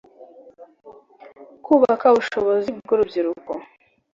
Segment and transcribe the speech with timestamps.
[1.65, 3.51] kubaka ubushobozi bw'urubyiruko